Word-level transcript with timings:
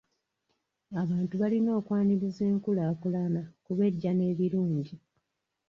Abantu 1.01 1.33
balina 1.41 1.71
okwaniriza 1.79 2.43
enkulaakulana 2.51 3.41
kuba 3.65 3.81
ejja 3.89 4.11
n'ebirungi. 4.15 4.95